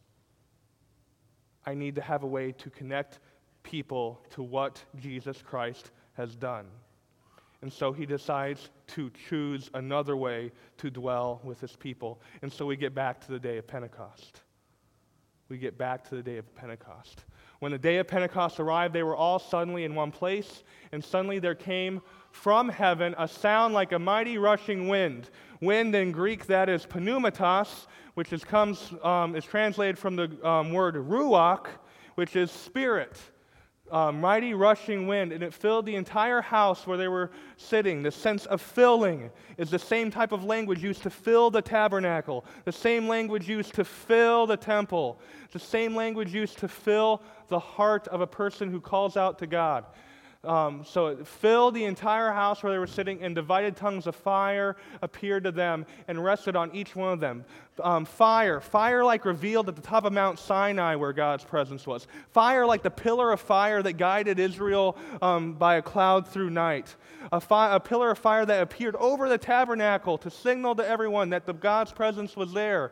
I 1.64 1.76
need 1.76 1.96
to 1.96 2.02
have 2.02 2.24
a 2.24 2.28
way 2.28 2.54
to 2.54 2.70
connect 2.72 3.20
people 3.64 4.22
to 4.32 4.44
what 4.44 4.84
Jesus 4.98 5.42
Christ 5.42 5.92
has 6.14 6.36
done. 6.36 6.66
And 7.62 7.72
so 7.72 7.92
he 7.92 8.06
decides 8.06 8.70
to 8.88 9.12
choose 9.30 9.70
another 9.74 10.18
way 10.18 10.52
to 10.78 10.90
dwell 10.90 11.42
with 11.44 11.62
his 11.62 11.76
people. 11.76 12.22
And 12.42 12.52
so 12.52 12.66
we 12.66 12.76
get 12.76 12.96
back 12.96 13.22
to 13.22 13.32
the 13.32 13.40
day 13.40 13.58
of 13.58 13.68
Pentecost 13.68 14.42
we 15.52 15.58
get 15.58 15.78
back 15.78 16.08
to 16.08 16.16
the 16.16 16.24
day 16.24 16.38
of 16.38 16.56
Pentecost. 16.56 17.26
When 17.60 17.74
the 17.74 17.78
day 17.78 17.98
of 17.98 18.08
Pentecost 18.08 18.62
arrived, 18.62 18.94
they 18.94 19.04
were 19.04 19.18
all 19.18 19.38
suddenly 19.38 19.84
in 19.84 19.94
one 19.94 20.10
place, 20.10 20.64
and 20.94 21.04
suddenly 21.04 21.40
there 21.40 21.56
came 21.56 22.02
from 22.32 22.70
heaven 22.70 23.14
a 23.18 23.28
sound 23.28 23.74
like 23.74 23.92
a 23.92 24.00
mighty 24.00 24.38
rushing 24.38 24.88
wind. 24.88 25.30
Wind 25.60 25.94
in 25.94 26.14
Greek, 26.14 26.48
that 26.48 26.70
is 26.70 26.86
pneumatos, 26.86 27.88
which 28.14 28.32
is, 28.32 28.46
comes, 28.46 28.94
um, 29.04 29.36
is 29.36 29.44
translated 29.44 30.00
from 30.00 30.16
the 30.16 30.48
um, 30.48 30.72
word 30.72 30.96
ruach, 30.96 31.68
which 32.16 32.38
is 32.38 32.50
spirit. 32.50 33.20
Um, 33.92 34.22
mighty 34.22 34.54
rushing 34.54 35.06
wind, 35.06 35.34
and 35.34 35.44
it 35.44 35.54
filled 35.54 35.86
the 35.86 35.96
entire 35.96 36.40
house 36.40 36.88
where 36.88 36.98
they 36.98 37.10
were 37.10 37.30
sitting. 37.58 38.02
The 38.02 38.12
sense 38.12 38.46
of 38.46 38.62
filling 38.62 39.30
is 39.58 39.70
the 39.70 39.80
same 39.80 40.10
type 40.10 40.32
of 40.32 40.46
language 40.46 40.82
used 40.82 41.04
to 41.04 41.10
fill 41.10 41.52
the 41.52 41.62
tabernacle, 41.62 42.46
the 42.64 42.72
same 42.72 43.10
language 43.10 43.50
used 43.50 43.74
to 43.74 43.84
fill 43.84 44.48
the 44.48 44.56
temple, 44.56 45.20
the 45.52 45.60
same 45.60 45.94
language 45.94 46.34
used 46.34 46.58
to 46.60 46.70
fill 46.70 47.22
the 47.50 47.60
heart 47.60 48.08
of 48.08 48.22
a 48.22 48.28
person 48.28 48.72
who 48.72 48.80
calls 48.80 49.18
out 49.18 49.38
to 49.40 49.46
God. 49.46 49.84
Um, 50.44 50.84
so 50.84 51.08
it 51.08 51.28
filled 51.28 51.76
the 51.76 51.84
entire 51.84 52.32
house 52.32 52.64
where 52.64 52.72
they 52.72 52.80
were 52.80 52.88
sitting, 52.88 53.22
and 53.22 53.36
divided 53.36 53.76
tongues 53.76 54.08
of 54.08 54.16
fire 54.16 54.76
appeared 55.04 55.44
to 55.44 55.52
them 55.52 55.86
and 56.08 56.24
rested 56.24 56.56
on 56.56 56.74
each 56.74 56.96
one 56.96 57.14
of 57.14 57.20
them. 57.20 57.46
Um, 57.80 58.06
fire, 58.06 58.60
fire 58.60 59.04
like 59.04 59.24
revealed 59.24 59.70
at 59.70 59.76
the 59.76 59.82
top 59.84 60.04
of 60.04 60.14
Mount 60.14 60.40
Sinai 60.40 60.96
where 60.96 61.14
God's 61.14 61.44
presence 61.44 61.86
was. 61.86 62.08
Fire 62.32 62.66
like 62.66 62.82
the 62.82 62.90
pillar 62.90 63.32
of 63.32 63.40
fire 63.40 63.84
that 63.84 63.94
guided 63.94 64.40
Israel 64.40 64.98
um, 65.22 65.54
by 65.54 65.76
a 65.76 65.82
cloud 65.82 66.28
through 66.28 66.50
night. 66.50 66.96
A, 67.32 67.40
fi- 67.40 67.76
a 67.76 67.80
pillar 67.80 68.10
of 68.12 68.18
fire 68.18 68.46
that 68.46 68.64
appeared 68.64 68.96
over 68.96 69.30
the 69.30 69.38
tabernacle 69.38 70.18
to 70.20 70.32
signal 70.32 70.74
to 70.76 70.88
everyone 70.88 71.30
that 71.30 71.46
the 71.46 71.54
God's 71.54 71.92
presence 71.92 72.36
was 72.36 72.52
there. 72.52 72.92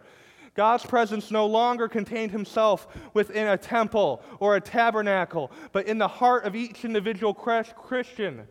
God's 0.60 0.86
presence 0.86 1.32
no 1.32 1.46
longer 1.46 1.88
contained 1.88 2.32
himself 2.32 2.86
within 3.14 3.48
a 3.48 3.56
temple 3.56 4.22
or 4.42 4.58
a 4.58 4.60
tabernacle, 4.60 5.54
but 5.72 5.86
in 5.86 5.98
the 5.98 6.08
heart 6.10 6.44
of 6.44 6.54
each 6.54 6.84
individual 6.84 7.34
Christian. 7.34 8.46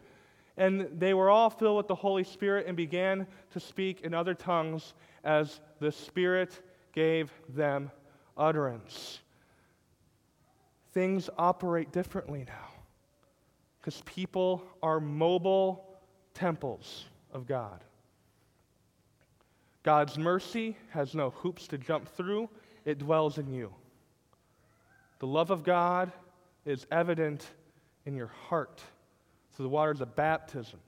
And 0.56 0.88
they 0.98 1.12
were 1.12 1.28
all 1.28 1.50
filled 1.50 1.76
with 1.76 1.86
the 1.86 1.94
Holy 1.94 2.24
Spirit 2.24 2.66
and 2.66 2.74
began 2.74 3.26
to 3.50 3.60
speak 3.60 4.00
in 4.00 4.14
other 4.14 4.32
tongues 4.32 4.94
as 5.22 5.60
the 5.80 5.92
Spirit 5.92 6.62
gave 6.94 7.30
them 7.50 7.90
utterance. 8.38 9.20
Things 10.94 11.28
operate 11.36 11.92
differently 11.92 12.46
now 12.46 12.70
because 13.80 14.00
people 14.06 14.62
are 14.82 14.98
mobile 14.98 15.84
temples 16.32 17.04
of 17.34 17.46
God. 17.46 17.84
God's 19.82 20.18
mercy 20.18 20.76
has 20.90 21.14
no 21.14 21.30
hoops 21.30 21.68
to 21.68 21.78
jump 21.78 22.08
through, 22.08 22.48
it 22.84 22.98
dwells 22.98 23.38
in 23.38 23.52
you. 23.52 23.72
The 25.18 25.26
love 25.26 25.50
of 25.50 25.64
God 25.64 26.12
is 26.64 26.86
evident 26.90 27.46
in 28.06 28.14
your 28.14 28.30
heart 28.48 28.82
through 29.52 29.64
the 29.64 29.70
waters 29.70 30.00
of 30.00 30.14
baptism. 30.14 30.80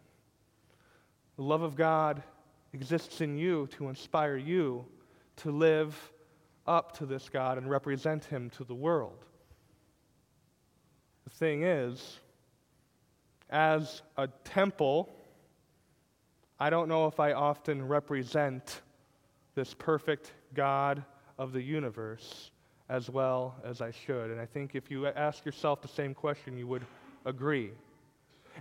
The 1.37 1.43
love 1.43 1.63
of 1.63 1.77
God 1.77 2.23
exists 2.73 3.21
in 3.21 3.37
you 3.37 3.69
to 3.73 3.89
inspire 3.89 4.37
you 4.37 4.85
to 5.37 5.51
live 5.51 6.13
up 6.67 6.97
to 6.99 7.07
this 7.07 7.29
God 7.29 7.59
and 7.59 7.69
represent 7.69 8.25
Him 8.25 8.51
to 8.51 8.65
the 8.65 8.75
world. 8.75 9.25
The 11.25 11.31
thing 11.31 11.65
is, 11.65 12.19
as 13.49 14.03
a 14.17 14.29
temple, 14.45 15.09
I 16.63 16.69
don't 16.69 16.89
know 16.89 17.07
if 17.07 17.19
I 17.19 17.33
often 17.33 17.89
represent 17.89 18.83
this 19.55 19.73
perfect 19.73 20.35
God 20.53 21.03
of 21.39 21.53
the 21.53 21.63
universe 21.63 22.51
as 22.91 23.09
well 23.09 23.57
as 23.65 23.81
I 23.81 23.93
should. 23.93 24.31
And 24.31 24.39
I 24.39 24.45
think 24.45 24.75
if 24.75 24.91
you 24.91 25.07
ask 25.07 25.47
yourself 25.47 25.81
the 25.81 25.89
same 25.89 26.13
question, 26.13 26.59
you 26.59 26.67
would 26.67 26.85
agree. 27.25 27.71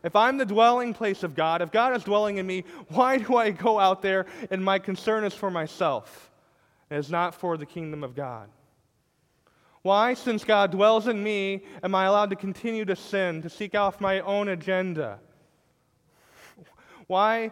If 0.01 0.15
I'm 0.15 0.38
the 0.38 0.46
dwelling 0.46 0.94
place 0.94 1.24
of 1.24 1.36
God, 1.36 1.62
if 1.62 1.72
God 1.72 1.94
is 1.94 2.06
dwelling 2.06 2.38
in 2.38 2.48
me, 2.48 2.63
why 2.88 3.18
do 3.18 3.36
I 3.36 3.51
go 3.51 3.77
out 3.79 4.01
there 4.01 4.27
and 4.50 4.63
my 4.63 4.79
concern 4.79 5.25
is 5.25 5.34
for 5.34 5.51
myself? 5.51 6.32
And 6.89 7.00
is 7.00 7.12
not 7.12 7.36
for 7.36 7.58
the 7.58 7.65
kingdom 7.65 8.03
of 8.03 8.15
God. 8.15 8.50
Why, 9.82 10.13
since 10.13 10.44
God 10.44 10.72
dwells 10.72 11.08
in 11.08 11.22
me, 11.22 11.63
am 11.84 11.96
I 11.96 12.06
allowed 12.06 12.29
to 12.29 12.36
continue 12.36 12.86
to 12.86 12.96
sin, 12.96 13.41
to 13.41 13.50
seek 13.50 13.75
out 13.75 14.00
my 14.00 14.22
own 14.22 14.50
agenda? 14.50 15.20
Why 17.08 17.51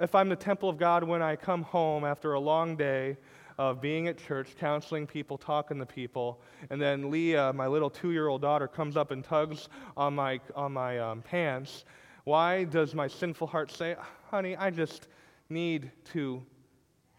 if 0.00 0.14
I'm 0.14 0.28
the 0.28 0.36
temple 0.36 0.68
of 0.68 0.78
God 0.78 1.02
when 1.02 1.22
I 1.22 1.36
come 1.36 1.62
home 1.62 2.04
after 2.04 2.34
a 2.34 2.40
long 2.40 2.76
day 2.76 3.16
of 3.58 3.80
being 3.80 4.06
at 4.06 4.16
church, 4.16 4.54
counseling 4.58 5.06
people, 5.06 5.36
talking 5.36 5.78
to 5.78 5.86
people, 5.86 6.40
and 6.70 6.80
then 6.80 7.10
Leah, 7.10 7.52
my 7.52 7.66
little 7.66 7.90
two 7.90 8.12
year 8.12 8.28
old 8.28 8.40
daughter, 8.40 8.68
comes 8.68 8.96
up 8.96 9.10
and 9.10 9.24
tugs 9.24 9.68
on 9.96 10.14
my, 10.14 10.40
on 10.54 10.72
my 10.72 10.98
um, 11.00 11.22
pants, 11.22 11.84
why 12.24 12.64
does 12.64 12.94
my 12.94 13.08
sinful 13.08 13.48
heart 13.48 13.72
say, 13.72 13.96
honey, 14.30 14.54
I 14.56 14.70
just 14.70 15.08
need 15.48 15.90
to 16.12 16.42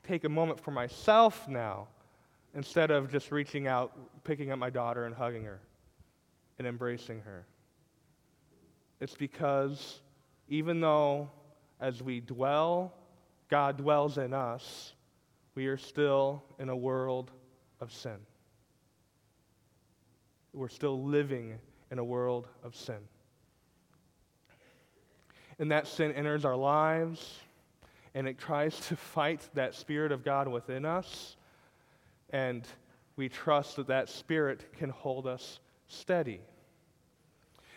take 0.08 0.24
a 0.24 0.30
moment 0.30 0.60
for 0.60 0.72
myself 0.72 1.48
now 1.48 1.88
instead 2.56 2.92
of 2.92 3.12
just 3.12 3.32
reaching 3.32 3.68
out, 3.68 3.92
picking 4.24 4.52
up 4.52 4.60
my 4.60 4.70
daughter 4.70 5.06
and 5.06 5.14
hugging 5.14 5.44
her 5.44 5.60
and 6.58 6.68
embracing 6.68 7.20
her? 7.22 7.46
It's 9.02 9.16
because 9.16 10.00
even 10.48 10.80
though 10.80 11.30
as 11.80 12.04
we 12.04 12.20
dwell, 12.20 12.94
God 13.50 13.78
dwells 13.78 14.18
in 14.18 14.34
us, 14.34 14.94
we 15.56 15.68
are 15.68 15.78
still 15.78 16.44
in 16.60 16.70
a 16.70 16.76
world 16.76 17.32
of 17.80 17.92
sin. 17.92 18.18
We're 20.54 20.70
still 20.70 21.04
living 21.04 21.60
in 21.92 22.00
a 22.00 22.04
world 22.04 22.48
of 22.64 22.76
sin. 22.76 23.00
And 25.58 25.72
that 25.72 25.88
sin 25.88 26.12
enters 26.14 26.46
our 26.46 26.56
lives 26.56 27.40
and 28.16 28.28
it 28.28 28.38
tries 28.38 28.80
to 28.88 28.96
fight 28.96 29.48
that 29.54 29.76
Spirit 29.76 30.12
of 30.12 30.24
God 30.24 30.48
within 30.48 30.86
us. 30.86 31.36
And 32.32 32.68
we 33.16 33.30
trust 33.30 33.76
that 33.76 33.88
that 33.88 34.10
Spirit 34.10 34.74
can 34.78 34.90
hold 34.90 35.28
us 35.28 35.60
steady. 35.88 36.42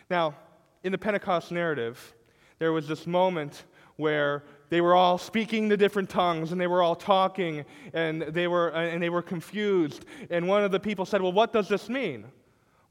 Now, 0.09 0.35
in 0.83 0.91
the 0.91 0.97
Pentecost 0.97 1.51
narrative, 1.51 2.13
there 2.59 2.71
was 2.71 2.87
this 2.87 3.05
moment 3.05 3.63
where 3.97 4.43
they 4.69 4.81
were 4.81 4.95
all 4.95 5.17
speaking 5.17 5.67
the 5.67 5.77
different 5.77 6.09
tongues 6.09 6.51
and 6.51 6.59
they 6.59 6.67
were 6.67 6.81
all 6.81 6.95
talking 6.95 7.65
and 7.93 8.21
they 8.21 8.47
were, 8.47 8.69
and 8.69 9.01
they 9.01 9.09
were 9.09 9.21
confused. 9.21 10.05
And 10.29 10.47
one 10.47 10.63
of 10.63 10.71
the 10.71 10.79
people 10.79 11.05
said, 11.05 11.21
Well, 11.21 11.31
what 11.31 11.53
does 11.53 11.67
this 11.67 11.89
mean? 11.89 12.25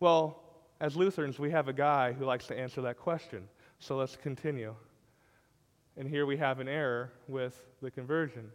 Well, 0.01 0.43
as 0.81 0.97
Lutherans, 0.97 1.39
we 1.39 1.51
have 1.51 1.69
a 1.69 1.73
guy 1.73 2.13
who 2.13 2.25
likes 2.25 2.47
to 2.49 2.59
answer 2.59 2.81
that 2.83 2.99
question. 2.99 3.49
So 3.79 3.97
let's 3.97 4.17
continue. 4.17 4.75
And 5.97 6.09
here 6.09 6.27
we 6.27 6.37
have 6.39 6.61
an 6.61 6.69
error 6.69 7.13
with 7.29 7.65
the 7.83 7.91
conversion. 7.91 8.51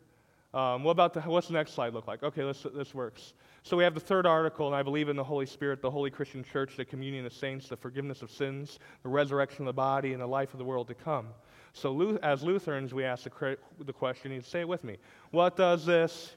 Um, 0.54 0.84
what 0.84 0.92
about 0.92 1.14
the, 1.14 1.22
what's 1.22 1.48
the 1.48 1.54
next 1.54 1.74
slide 1.74 1.94
look 1.94 2.08
like? 2.08 2.24
Okay, 2.24 2.44
let's, 2.44 2.66
this 2.74 2.94
works. 2.94 3.34
So 3.64 3.76
we 3.76 3.84
have 3.84 3.94
the 3.94 4.00
third 4.00 4.26
article, 4.26 4.66
and 4.68 4.76
I 4.76 4.82
believe 4.82 5.10
in 5.10 5.16
the 5.16 5.24
Holy 5.24 5.46
Spirit, 5.46 5.82
the 5.82 5.92
Holy 5.92 6.10
Christian 6.10 6.44
Church, 6.44 6.78
the 6.78 6.86
communion 6.86 7.26
of 7.26 7.34
saints, 7.34 7.68
the 7.68 7.76
forgiveness 7.76 8.22
of 8.22 8.32
sins, 8.32 8.80
the 9.04 9.10
resurrection 9.10 9.64
of 9.64 9.68
the 9.68 9.74
body, 9.74 10.14
and 10.14 10.22
the 10.22 10.28
life 10.28 10.54
of 10.54 10.58
the 10.58 10.66
world 10.66 10.88
to 10.88 10.96
come. 10.96 11.28
So, 11.78 12.18
as 12.24 12.42
Lutherans, 12.42 12.92
we 12.94 13.04
ask 13.04 13.24
the 13.24 13.94
question, 13.94 14.32
you 14.32 14.42
say 14.42 14.62
it 14.62 14.68
with 14.68 14.84
me. 14.84 14.98
What 15.30 15.56
does 15.56 15.86
this? 15.86 16.36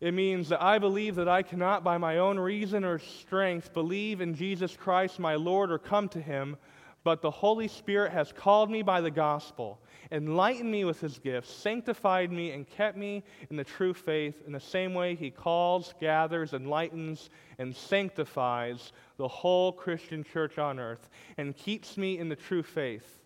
It 0.00 0.14
means 0.14 0.50
that 0.50 0.62
I 0.62 0.78
believe 0.78 1.16
that 1.16 1.28
I 1.28 1.42
cannot, 1.42 1.82
by 1.82 1.98
my 1.98 2.18
own 2.18 2.38
reason 2.38 2.84
or 2.84 3.00
strength, 3.00 3.74
believe 3.74 4.20
in 4.20 4.34
Jesus 4.34 4.76
Christ, 4.76 5.18
my 5.18 5.34
Lord, 5.34 5.72
or 5.72 5.78
come 5.78 6.08
to 6.10 6.20
him, 6.20 6.56
but 7.02 7.22
the 7.22 7.30
Holy 7.30 7.66
Spirit 7.66 8.12
has 8.12 8.30
called 8.30 8.70
me 8.70 8.82
by 8.82 9.00
the 9.00 9.10
gospel, 9.10 9.80
enlightened 10.12 10.70
me 10.70 10.84
with 10.84 11.00
his 11.00 11.18
gifts, 11.18 11.52
sanctified 11.52 12.30
me, 12.30 12.52
and 12.52 12.70
kept 12.70 12.96
me 12.96 13.24
in 13.50 13.56
the 13.56 13.64
true 13.64 13.92
faith 13.92 14.40
in 14.46 14.52
the 14.52 14.60
same 14.60 14.94
way 14.94 15.16
he 15.16 15.30
calls, 15.30 15.94
gathers, 16.00 16.52
enlightens, 16.52 17.30
and 17.58 17.74
sanctifies 17.74 18.92
the 19.16 19.26
whole 19.26 19.72
Christian 19.72 20.22
church 20.22 20.56
on 20.58 20.78
earth, 20.78 21.10
and 21.36 21.56
keeps 21.56 21.96
me 21.96 22.18
in 22.18 22.28
the 22.28 22.36
true 22.36 22.62
faith. 22.62 23.17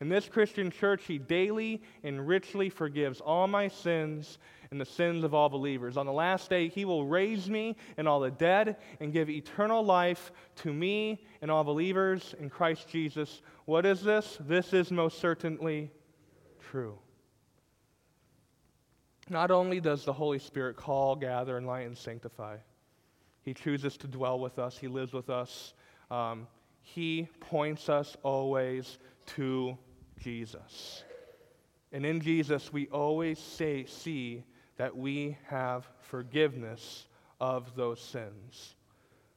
In 0.00 0.08
this 0.08 0.28
Christian 0.28 0.70
church, 0.70 1.04
He 1.06 1.18
daily 1.18 1.82
and 2.02 2.26
richly 2.26 2.68
forgives 2.68 3.20
all 3.20 3.46
my 3.46 3.68
sins 3.68 4.38
and 4.70 4.80
the 4.80 4.84
sins 4.84 5.24
of 5.24 5.34
all 5.34 5.48
believers. 5.48 5.96
On 5.96 6.06
the 6.06 6.12
last 6.12 6.50
day, 6.50 6.68
He 6.68 6.84
will 6.84 7.06
raise 7.06 7.48
me 7.48 7.76
and 7.96 8.06
all 8.08 8.20
the 8.20 8.30
dead 8.30 8.76
and 9.00 9.12
give 9.12 9.30
eternal 9.30 9.84
life 9.84 10.32
to 10.56 10.72
me 10.72 11.24
and 11.40 11.50
all 11.50 11.64
believers 11.64 12.34
in 12.38 12.50
Christ 12.50 12.88
Jesus. 12.88 13.42
What 13.64 13.86
is 13.86 14.02
this? 14.02 14.38
This 14.40 14.72
is 14.72 14.90
most 14.90 15.18
certainly 15.18 15.90
true. 16.70 16.98
Not 19.28 19.50
only 19.50 19.80
does 19.80 20.04
the 20.04 20.12
Holy 20.12 20.38
Spirit 20.38 20.76
call, 20.76 21.16
gather, 21.16 21.58
enlighten, 21.58 21.96
sanctify, 21.96 22.58
He 23.42 23.54
chooses 23.54 23.96
to 23.98 24.06
dwell 24.06 24.38
with 24.38 24.58
us, 24.58 24.78
He 24.78 24.88
lives 24.88 25.12
with 25.12 25.30
us. 25.30 25.74
Um, 26.10 26.46
he 26.86 27.26
points 27.40 27.88
us 27.88 28.16
always 28.22 28.98
to 29.34 29.76
Jesus. 30.20 31.04
And 31.92 32.04
in 32.04 32.20
Jesus, 32.20 32.72
we 32.72 32.88
always 32.88 33.38
say, 33.38 33.84
see 33.86 34.44
that 34.76 34.96
we 34.96 35.38
have 35.46 35.88
forgiveness 36.00 37.06
of 37.40 37.74
those 37.76 38.00
sins. 38.00 38.74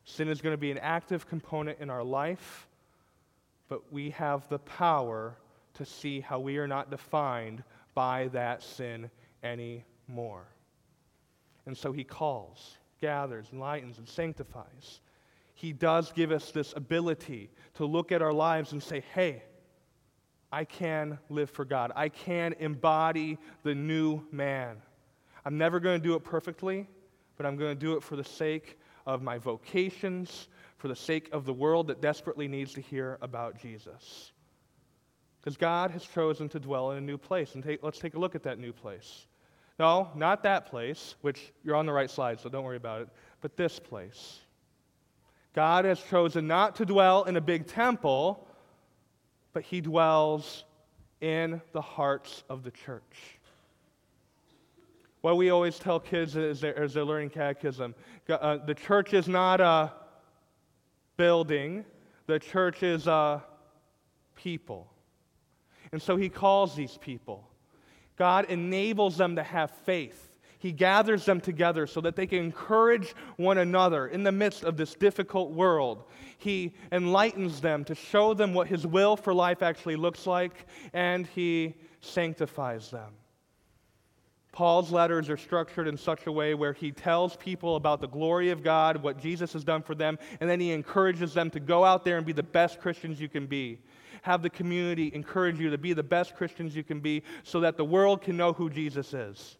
Sin 0.04 0.28
is 0.28 0.42
going 0.42 0.54
to 0.54 0.58
be 0.58 0.72
an 0.72 0.80
active 0.80 1.28
component 1.28 1.80
in 1.80 1.90
our 1.90 2.04
life, 2.04 2.68
but 3.68 3.94
we 3.94 4.10
have 4.12 4.48
the 4.50 4.60
power 4.60 5.36
to 5.76 5.86
see 5.86 6.20
how 6.20 6.40
we 6.40 6.58
are 6.58 6.68
not 6.68 6.90
defined 6.90 7.64
by 7.94 8.28
that 8.30 8.64
sin 8.64 9.10
anymore. 9.44 10.46
And 11.66 11.78
so 11.78 11.92
he 11.92 12.04
calls, 12.04 12.78
gathers, 13.00 13.48
enlightens, 13.54 14.00
and 14.00 14.08
sanctifies. 14.08 15.02
He 15.54 15.72
does 15.72 16.12
give 16.12 16.32
us 16.32 16.52
this 16.52 16.74
ability 16.76 17.52
to 17.76 17.86
look 17.86 18.12
at 18.12 18.22
our 18.22 18.34
lives 18.34 18.72
and 18.72 18.82
say, 18.82 19.04
hey, 19.14 19.44
I 20.52 20.64
can 20.64 21.20
live 21.30 21.50
for 21.50 21.66
God. 21.66 21.92
I 21.96 22.10
can 22.10 22.54
embody 22.60 23.38
the 23.64 23.76
new 23.76 24.22
man. 24.32 24.78
I'm 25.46 25.58
never 25.58 25.80
going 25.80 26.00
to 26.00 26.04
do 26.04 26.16
it 26.16 26.24
perfectly, 26.24 26.88
but 27.38 27.46
I'm 27.46 27.56
going 27.56 27.76
to 27.76 27.80
do 27.80 27.94
it 27.94 28.04
for 28.04 28.16
the 28.16 28.24
sake 28.24 28.80
of 29.06 29.22
my 29.22 29.38
vocations, 29.38 30.48
for 30.78 30.88
the 30.88 30.96
sake 30.96 31.30
of 31.32 31.46
the 31.46 31.54
world 31.54 31.88
that 31.88 32.02
desperately 32.02 32.48
needs 32.48 32.74
to 32.74 32.82
hear 32.82 33.18
about 33.22 33.60
Jesus. 33.60 34.32
Because 35.40 35.56
God 35.56 35.92
has 35.92 36.04
chosen 36.04 36.50
to 36.50 36.60
dwell 36.60 36.92
in 36.92 36.98
a 36.98 37.02
new 37.02 37.18
place. 37.18 37.56
And 37.56 37.64
take, 37.64 37.82
let's 37.82 38.00
take 38.00 38.16
a 38.16 38.20
look 38.20 38.36
at 38.36 38.44
that 38.44 38.60
new 38.60 38.74
place. 38.74 39.28
No, 39.80 40.10
not 40.14 40.44
that 40.44 40.66
place, 40.66 41.16
which 41.22 41.54
you're 41.64 41.76
on 41.76 41.86
the 41.86 41.94
right 41.94 42.10
slide, 42.10 42.40
so 42.42 42.50
don't 42.50 42.66
worry 42.66 42.76
about 42.76 43.02
it, 43.04 43.10
but 43.40 43.56
this 43.56 43.80
place. 43.80 44.40
God 45.54 45.86
has 45.86 46.02
chosen 46.02 46.48
not 46.48 46.76
to 46.76 46.86
dwell 46.86 47.24
in 47.24 47.38
a 47.38 47.42
big 47.42 47.66
temple, 47.66 48.49
but 49.60 49.66
He 49.66 49.82
dwells 49.82 50.64
in 51.20 51.62
the 51.74 51.82
hearts 51.82 52.46
of 52.50 52.64
the 52.64 52.72
church. 52.72 53.38
What 55.20 55.36
we 55.36 55.50
always 55.50 55.78
tell 55.78 56.00
kids 56.00 56.38
as 56.38 56.62
they're, 56.62 56.80
as 56.80 56.94
they're 56.94 57.04
learning 57.04 57.32
catechism 57.32 57.94
uh, 58.30 58.60
the 58.66 58.74
church 58.74 59.14
is 59.14 59.28
not 59.28 59.60
a 59.60 59.92
building, 61.18 61.84
the 62.26 62.40
church 62.40 62.84
is 62.84 63.06
a 63.08 63.44
people. 64.34 64.94
And 65.92 66.02
so 66.02 66.16
he 66.16 66.30
calls 66.30 66.74
these 66.74 66.98
people. 66.98 67.46
God 68.16 68.46
enables 68.46 69.18
them 69.18 69.36
to 69.36 69.44
have 69.44 69.72
faith. 69.72 70.29
He 70.60 70.74
gathers 70.74 71.26
them 71.26 71.40
together 71.40 71.88
so 71.88 72.02
that 72.02 72.16
they 72.16 72.28
can 72.28 72.40
encourage 72.40 73.16
one 73.38 73.58
another 73.58 74.08
in 74.08 74.24
the 74.24 74.32
midst 74.32 74.64
of 74.64 74.76
this 74.78 74.94
difficult 74.94 75.52
world. 75.52 76.04
He 76.38 76.76
enlightens 76.92 77.62
them 77.62 77.86
to 77.86 77.96
show 77.96 78.34
them 78.34 78.54
what 78.54 78.68
His 78.68 78.86
will 78.86 79.16
for 79.16 79.34
life 79.34 79.64
actually 79.64 79.96
looks 79.96 80.28
like, 80.28 80.68
and 80.94 81.26
He 81.28 81.76
sanctifies 82.02 82.92
them. 82.92 83.14
Paul's 84.52 84.92
letters 84.92 85.30
are 85.30 85.38
structured 85.38 85.88
in 85.88 85.96
such 85.96 86.28
a 86.28 86.32
way 86.32 86.54
where 86.54 86.74
he 86.74 86.92
tells 86.92 87.38
people 87.38 87.76
about 87.76 88.02
the 88.02 88.08
glory 88.08 88.50
of 88.50 88.64
God, 88.64 88.98
what 88.98 89.18
Jesus 89.18 89.54
has 89.54 89.64
done 89.64 89.82
for 89.82 89.96
them, 89.96 90.18
and 90.42 90.50
then 90.50 90.60
he 90.60 90.72
encourages 90.72 91.34
them 91.34 91.50
to 91.52 91.60
go 91.60 91.86
out 91.86 92.04
there 92.04 92.18
and 92.18 92.26
be 92.26 92.34
the 92.34 92.44
best 92.44 92.82
Christians 92.82 93.22
you 93.22 93.30
can 93.30 93.46
be. 93.46 93.80
Have 94.24 94.42
the 94.42 94.50
community 94.50 95.12
encourage 95.14 95.60
you 95.60 95.70
to 95.70 95.78
be 95.78 95.94
the 95.94 96.04
best 96.04 96.36
Christians 96.36 96.76
you 96.76 96.84
can 96.84 97.00
be 97.00 97.24
so 97.44 97.62
that 97.62 97.78
the 97.78 97.86
world 97.86 98.22
can 98.22 98.36
know 98.36 98.52
who 98.52 98.70
Jesus 98.70 99.14
is. 99.14 99.58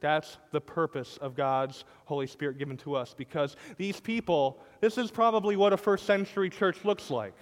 That's 0.00 0.38
the 0.52 0.60
purpose 0.60 1.18
of 1.20 1.34
God's 1.34 1.84
Holy 2.04 2.26
Spirit 2.26 2.58
given 2.58 2.76
to 2.78 2.94
us 2.94 3.14
because 3.16 3.56
these 3.76 4.00
people, 4.00 4.60
this 4.80 4.98
is 4.98 5.10
probably 5.10 5.56
what 5.56 5.72
a 5.72 5.76
first 5.76 6.06
century 6.06 6.50
church 6.50 6.84
looks 6.84 7.10
like. 7.10 7.34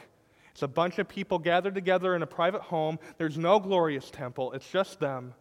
It's 0.53 0.63
a 0.63 0.69
bunch 0.69 0.99
of 0.99 1.07
people 1.07 1.39
gathered 1.39 1.75
together 1.75 2.17
in 2.17 2.23
a 2.23 2.27
private 2.27 2.63
home. 2.63 2.99
There's 3.19 3.37
no 3.37 3.61
glorious 3.61 4.11
temple, 4.11 4.53
it's 4.53 4.71
just 4.71 5.01
them 5.01 5.35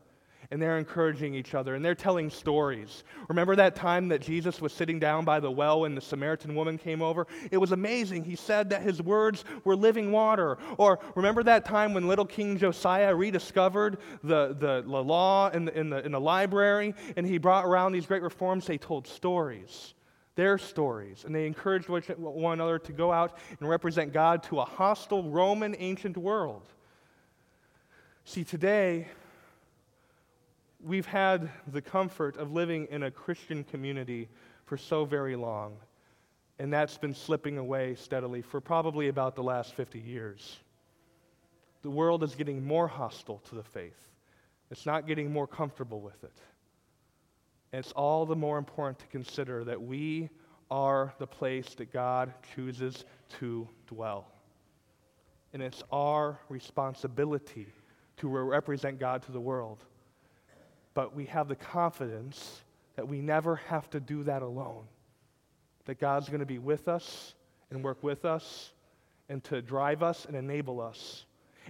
and 0.56 0.62
they're 0.62 0.78
encouraging 0.78 1.36
each 1.36 1.54
other 1.54 1.76
and 1.76 1.84
they're 1.84 1.94
telling 1.94 2.30
stories. 2.30 3.04
Remember 3.28 3.58
that 3.58 3.76
time 3.76 4.08
that 4.08 4.22
Jesus 4.22 4.62
was 4.62 4.72
sitting 4.72 5.00
down 5.00 5.26
by 5.26 5.42
the 5.42 5.52
well 5.52 5.84
and 5.84 5.98
the 5.98 6.02
Samaritan 6.02 6.56
woman 6.56 6.78
came 6.78 7.02
over? 7.02 7.28
It 7.52 7.58
was 7.58 7.74
amazing. 7.74 8.24
He 8.24 8.38
said 8.38 8.70
that 8.70 8.82
his 8.82 9.02
words 9.02 9.44
were 9.66 9.76
living 9.76 10.14
water. 10.14 10.58
Or 10.78 11.00
remember 11.14 11.44
that 11.44 11.66
time 11.66 11.94
when 11.94 12.08
little 12.08 12.24
King 12.24 12.58
Josiah 12.58 13.14
rediscovered 13.14 13.98
the, 14.24 14.56
the, 14.58 14.82
the 14.88 15.04
law 15.04 15.50
in 15.50 15.66
the, 15.66 15.78
in, 15.78 15.90
the, 15.90 16.06
in 16.06 16.14
the 16.14 16.22
library 16.22 16.96
and 17.18 17.28
he 17.28 17.38
brought 17.38 17.66
around 17.66 17.92
these 17.92 18.06
great 18.06 18.24
reforms? 18.24 18.66
They 18.66 18.78
told 18.78 19.08
stories. 19.08 19.94
Their 20.36 20.58
stories, 20.58 21.26
and 21.26 21.36
they 21.36 21.48
encouraged 21.48 21.90
one 21.90 22.54
another 22.54 22.80
to 22.80 22.94
go 22.94 23.12
out 23.12 23.38
and 23.60 23.68
represent 23.68 24.14
God 24.14 24.44
to 24.44 24.62
a 24.62 24.66
hostile 24.66 25.30
Roman 25.30 25.76
ancient 25.80 26.16
world. 26.16 26.64
See, 28.24 28.46
today, 28.46 29.08
we've 30.86 31.08
had 31.08 31.50
the 31.72 31.82
comfort 31.82 32.38
of 32.38 32.52
living 32.52 32.88
in 32.92 33.04
a 33.04 33.12
Christian 33.12 33.64
community 33.64 34.30
for 34.66 34.78
so 34.78 35.04
very 35.04 35.36
long, 35.36 35.78
and 36.60 36.72
that's 36.72 36.98
been 36.98 37.14
slipping 37.14 37.58
away 37.58 37.96
steadily 37.96 38.42
for 38.42 38.62
probably 38.62 39.08
about 39.08 39.36
the 39.36 39.44
last 39.44 39.74
50 39.74 40.00
years. 40.00 40.60
The 41.82 41.90
world 41.90 42.24
is 42.24 42.36
getting 42.36 42.64
more 42.64 42.88
hostile 42.88 43.42
to 43.50 43.56
the 43.56 43.64
faith, 43.64 44.08
it's 44.70 44.86
not 44.86 45.08
getting 45.08 45.32
more 45.34 45.48
comfortable 45.48 46.02
with 46.02 46.24
it. 46.24 46.38
And 47.72 47.84
it's 47.84 47.92
all 47.92 48.26
the 48.26 48.36
more 48.36 48.58
important 48.58 49.00
to 49.00 49.08
consider 49.08 49.64
that 49.66 49.82
we 49.82 50.30
are 50.72 51.14
the 51.18 51.28
place 51.28 51.74
that 51.76 51.92
God 51.92 52.34
chooses 52.56 53.04
to 53.40 53.68
dwell. 53.88 54.32
And 55.52 55.62
it's 55.62 55.84
our 55.92 56.40
responsibility 56.48 57.68
to 58.18 58.30
represent 58.30 59.00
God 59.00 59.24
to 59.24 59.32
the 59.32 59.42
world 59.42 59.84
but 60.96 61.16
we 61.16 61.26
have 61.26 61.48
the 61.48 61.56
confidence 61.56 62.64
that 62.96 63.08
we 63.08 63.22
never 63.22 63.58
have 63.58 63.88
to 63.92 64.00
do 64.00 64.24
that 64.24 64.42
alone. 64.42 64.86
That 65.86 66.00
God's 66.00 66.30
going 66.30 66.40
to 66.40 66.48
be 66.48 66.58
with 66.58 66.88
us 66.88 67.36
and 67.70 67.84
work 67.84 68.02
with 68.02 68.26
us 68.26 68.72
and 69.30 69.44
to 69.44 69.62
drive 69.62 70.02
us 70.02 70.26
and 70.26 70.36
enable 70.36 70.82
us. 70.82 71.26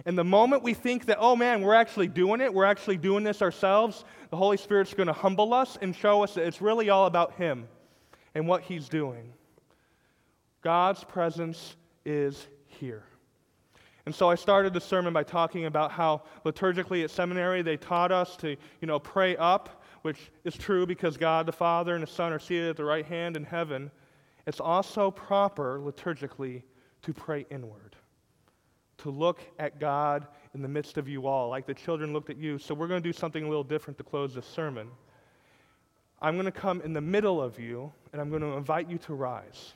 And 0.06 0.16
the 0.16 0.24
moment 0.24 0.62
we 0.62 0.74
think 0.74 1.06
that, 1.06 1.18
oh 1.20 1.36
man, 1.36 1.62
we're 1.62 1.74
actually 1.74 2.08
doing 2.08 2.40
it, 2.40 2.52
we're 2.52 2.64
actually 2.64 2.98
doing 2.98 3.24
this 3.24 3.42
ourselves, 3.42 4.04
the 4.30 4.36
Holy 4.36 4.56
Spirit's 4.56 4.94
going 4.94 5.06
to 5.08 5.12
humble 5.12 5.52
us 5.52 5.76
and 5.82 5.94
show 5.94 6.22
us 6.22 6.34
that 6.34 6.46
it's 6.46 6.62
really 6.62 6.88
all 6.88 7.06
about 7.06 7.34
Him 7.34 7.66
and 8.34 8.46
what 8.46 8.62
He's 8.62 8.88
doing. 8.88 9.32
God's 10.62 11.02
presence 11.02 11.76
is 12.04 12.46
here. 12.66 13.04
And 14.06 14.14
so 14.14 14.30
I 14.30 14.36
started 14.36 14.72
the 14.72 14.80
sermon 14.80 15.12
by 15.12 15.24
talking 15.24 15.66
about 15.66 15.90
how 15.90 16.22
liturgically 16.44 17.02
at 17.02 17.10
seminary 17.10 17.62
they 17.62 17.76
taught 17.76 18.12
us 18.12 18.36
to, 18.36 18.50
you 18.50 18.86
know, 18.86 19.00
pray 19.00 19.36
up, 19.36 19.82
which 20.02 20.30
is 20.44 20.56
true 20.56 20.86
because 20.86 21.16
God 21.16 21.44
the 21.44 21.52
Father 21.52 21.94
and 21.94 22.02
the 22.04 22.06
Son 22.06 22.32
are 22.32 22.38
seated 22.38 22.70
at 22.70 22.76
the 22.76 22.84
right 22.84 23.04
hand 23.04 23.36
in 23.36 23.42
heaven. 23.42 23.90
It's 24.46 24.60
also 24.60 25.10
proper 25.10 25.80
liturgically 25.80 26.62
to 27.02 27.12
pray 27.12 27.46
inward, 27.50 27.96
to 28.98 29.10
look 29.10 29.40
at 29.58 29.80
God 29.80 30.28
in 30.54 30.62
the 30.62 30.68
midst 30.68 30.98
of 30.98 31.08
you 31.08 31.26
all, 31.26 31.48
like 31.48 31.66
the 31.66 31.74
children 31.74 32.12
looked 32.12 32.30
at 32.30 32.36
you. 32.36 32.58
So 32.58 32.74
we're 32.74 32.86
going 32.86 33.02
to 33.02 33.08
do 33.08 33.12
something 33.12 33.42
a 33.42 33.48
little 33.48 33.64
different 33.64 33.98
to 33.98 34.04
close 34.04 34.34
this 34.34 34.46
sermon. 34.46 34.88
I'm 36.22 36.34
going 36.34 36.46
to 36.46 36.52
come 36.52 36.80
in 36.82 36.92
the 36.92 37.00
middle 37.00 37.42
of 37.42 37.58
you, 37.58 37.92
and 38.12 38.22
I'm 38.22 38.30
going 38.30 38.42
to 38.42 38.56
invite 38.56 38.88
you 38.88 38.98
to 38.98 39.14
rise. 39.14 39.74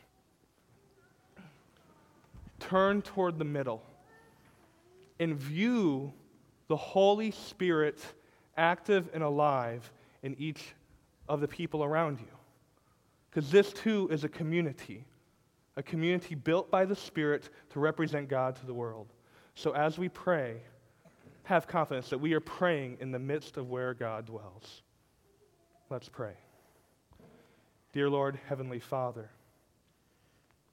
Turn 2.60 3.02
toward 3.02 3.36
the 3.36 3.44
middle 3.44 3.82
and 5.20 5.36
view 5.36 6.12
the 6.66 6.76
Holy 6.76 7.30
Spirit 7.30 8.00
active 8.56 9.08
and 9.12 9.22
alive 9.22 9.92
in 10.22 10.34
each 10.38 10.74
of 11.28 11.40
the 11.40 11.46
people 11.46 11.84
around 11.84 12.18
you. 12.18 12.26
Because 13.30 13.50
this 13.50 13.72
too 13.72 14.08
is 14.10 14.24
a 14.24 14.28
community, 14.28 15.04
a 15.76 15.82
community 15.82 16.34
built 16.34 16.70
by 16.70 16.84
the 16.84 16.96
Spirit 16.96 17.50
to 17.70 17.78
represent 17.78 18.28
God 18.28 18.56
to 18.56 18.66
the 18.66 18.74
world. 18.74 19.06
So 19.54 19.72
as 19.72 19.98
we 19.98 20.08
pray, 20.08 20.62
have 21.44 21.68
confidence 21.68 22.10
that 22.10 22.18
we 22.18 22.32
are 22.32 22.40
praying 22.40 22.96
in 23.00 23.12
the 23.12 23.18
midst 23.18 23.56
of 23.56 23.68
where 23.68 23.94
God 23.94 24.26
dwells. 24.26 24.82
Let's 25.90 26.08
pray. 26.08 26.34
Dear 27.92 28.08
Lord, 28.08 28.38
Heavenly 28.48 28.80
Father, 28.80 29.28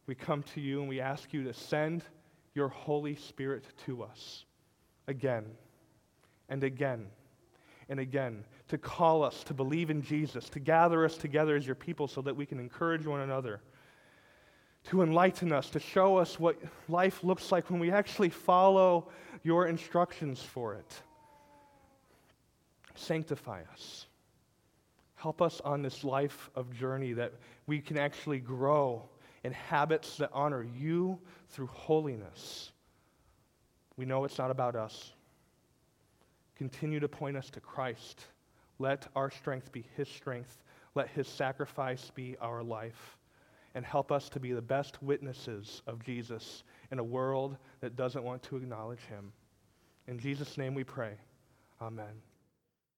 we 0.06 0.16
come 0.16 0.44
to 0.54 0.62
you 0.62 0.80
and 0.80 0.88
we 0.88 1.02
ask 1.02 1.34
you 1.34 1.44
to 1.44 1.54
send 1.54 2.04
your 2.58 2.68
Holy 2.70 3.16
Spirit 3.16 3.64
to 3.86 4.04
us 4.04 4.44
again 5.08 5.46
and 6.50 6.64
again 6.64 7.06
and 7.88 8.00
again, 8.02 8.44
to 8.68 8.78
call 8.78 9.24
us 9.24 9.44
to 9.46 9.54
believe 9.54 9.90
in 9.90 10.02
Jesus, 10.02 10.50
to 10.50 10.60
gather 10.60 11.06
us 11.06 11.16
together 11.16 11.56
as 11.56 11.66
your 11.66 11.76
people 11.76 12.06
so 12.08 12.22
that 12.22 12.36
we 12.36 12.46
can 12.46 12.60
encourage 12.60 13.06
one 13.06 13.22
another, 13.22 13.62
to 14.86 15.04
enlighten 15.04 15.54
us, 15.54 15.70
to 15.70 15.80
show 15.80 16.18
us 16.18 16.38
what 16.38 16.58
life 16.90 17.24
looks 17.24 17.50
like 17.50 17.70
when 17.70 17.80
we 17.80 17.92
actually 17.92 18.30
follow 18.30 19.08
your 19.44 19.68
instructions 19.68 20.42
for 20.42 20.74
it. 20.74 21.02
Sanctify 22.96 23.62
us. 23.72 24.08
Help 25.16 25.42
us 25.42 25.62
on 25.64 25.82
this 25.82 26.04
life 26.04 26.50
of 26.56 26.74
journey 26.74 27.14
that 27.14 27.34
we 27.68 27.80
can 27.80 27.98
actually 27.98 28.40
grow 28.40 29.04
in 29.44 29.54
habits 29.54 30.18
that 30.18 30.30
honor 30.34 30.66
you 30.78 31.18
through 31.50 31.68
holiness. 31.68 32.72
We 33.96 34.06
know 34.06 34.24
it's 34.24 34.38
not 34.38 34.52
about 34.52 34.76
us. 34.76 35.14
Continue 36.56 37.00
to 37.00 37.08
point 37.08 37.38
us 37.38 37.50
to 37.52 37.60
Christ. 37.60 38.22
Let 38.80 39.08
our 39.16 39.30
strength 39.30 39.72
be 39.72 39.86
His 39.96 40.08
strength. 40.08 40.64
Let 40.96 41.10
His 41.10 41.28
sacrifice 41.28 42.12
be 42.14 42.36
our 42.42 42.64
life. 42.64 43.18
And 43.76 43.86
help 43.86 44.12
us 44.12 44.30
to 44.30 44.40
be 44.40 44.54
the 44.54 44.62
best 44.62 45.02
witnesses 45.04 45.84
of 45.86 46.04
Jesus 46.04 46.64
in 46.92 47.00
a 47.00 47.04
world 47.04 47.58
that 47.82 47.96
doesn't 47.96 48.24
want 48.24 48.42
to 48.44 48.58
acknowledge 48.58 49.02
Him. 49.02 49.32
In 50.08 50.18
Jesus' 50.18 50.58
name 50.58 50.74
we 50.74 50.84
pray. 50.84 51.14
Amen. 51.82 52.27